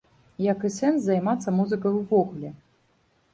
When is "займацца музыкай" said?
1.07-1.91